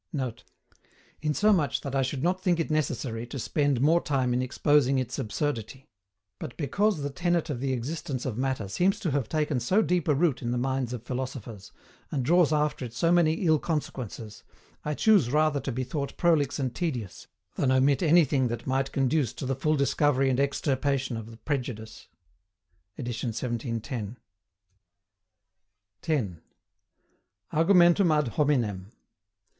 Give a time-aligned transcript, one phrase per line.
[0.13, 0.43] ][Note:
[1.21, 5.19] "Insomuch that I should not think it necessary to spend more time in exposing its
[5.19, 5.91] absurdity.
[6.39, 10.07] But because the tenet of the existence of matter seems to have taken so deep
[10.07, 11.71] a root in the minds of philosophers,
[12.09, 14.43] and draws after it so many ill consequences,
[14.83, 19.33] I choose rather to be thought prolix and tedious, than omit anything that might conduce
[19.33, 22.07] to the full discovery and extirpation of the prejudice."
[22.97, 24.17] Edit 1710.]
[26.01, 26.41] 10.
[27.51, 28.91] ARGUMENTUM AD HOMINEM.